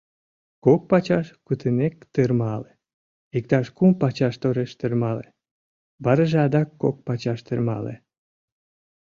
Кок 0.65 0.81
пачаш 0.89 1.27
кутынек 1.45 1.95
тырмале, 2.13 2.71
иктаж 3.37 3.65
кум 3.77 3.91
пачаш 4.01 4.33
тореш 4.41 4.71
тырмале, 4.79 5.27
вараже 6.03 6.39
адак 6.47 6.69
кок 6.81 6.95
пачаш 7.07 7.39
тырмале. 7.47 7.95